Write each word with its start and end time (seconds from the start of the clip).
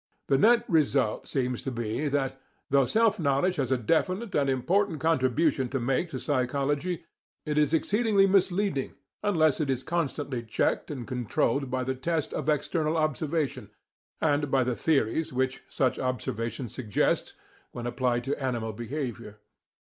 The 0.29 0.37
net 0.39 0.65
result 0.67 1.27
seems 1.27 1.61
to 1.61 1.69
be 1.69 2.07
that, 2.09 2.41
though 2.71 2.87
self 2.87 3.19
knowledge 3.19 3.57
has 3.57 3.71
a 3.71 3.77
definite 3.77 4.33
and 4.33 4.49
important 4.49 4.99
contribution 4.99 5.69
to 5.69 5.79
make 5.79 6.07
to 6.09 6.17
psychology, 6.17 7.05
it 7.45 7.55
is 7.55 7.71
exceedingly 7.71 8.25
misleading 8.25 8.95
unless 9.21 9.59
it 9.61 9.69
is 9.69 9.83
constantly 9.83 10.41
checked 10.41 10.89
and 10.89 11.05
controlled 11.07 11.69
by 11.69 11.83
the 11.83 11.93
test 11.93 12.33
of 12.33 12.49
external 12.49 12.97
observation, 12.97 13.69
and 14.19 14.49
by 14.49 14.63
the 14.63 14.75
theories 14.75 15.31
which 15.31 15.61
such 15.69 15.99
observation 15.99 16.67
suggests 16.67 17.33
when 17.71 17.85
applied 17.85 18.23
to 18.23 18.43
animal 18.43 18.73
behaviour. 18.73 19.37